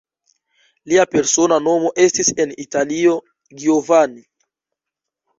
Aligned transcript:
Lia 0.93 1.03
persona 1.09 1.59
nomo 1.65 1.91
estis 2.05 2.31
en 2.45 2.53
Italio 2.63 3.13
Giovanni. 3.65 4.23